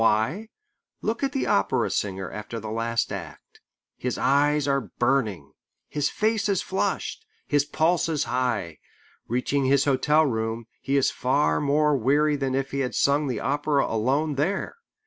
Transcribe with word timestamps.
Why? 0.01 0.49
Look 1.03 1.21
at 1.21 1.31
the 1.31 1.45
opera 1.45 1.91
singer 1.91 2.31
after 2.31 2.59
the 2.59 2.71
last 2.71 3.11
act. 3.11 3.61
His 3.99 4.17
eyes 4.17 4.67
are 4.67 4.89
burning. 4.97 5.51
His 5.89 6.09
face 6.09 6.49
is 6.49 6.63
flushed. 6.63 7.23
His 7.45 7.65
pulse 7.65 8.09
is 8.09 8.23
high. 8.23 8.79
Reaching 9.27 9.65
his 9.65 9.85
hotel 9.85 10.25
room, 10.25 10.65
he 10.81 10.97
is 10.97 11.11
far 11.11 11.61
more 11.61 11.95
weary 11.95 12.35
than 12.35 12.55
if 12.55 12.71
he 12.71 12.79
had 12.79 12.95
sung 12.95 13.27
the 13.27 13.41
opera 13.41 13.85
alone 13.85 14.37
there. 14.37 14.77